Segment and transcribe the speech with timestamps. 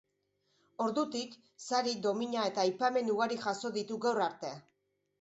[0.85, 1.35] Ordutik,
[1.67, 4.57] sari, domina eta aipamen ugari jaso ditu gaur arte.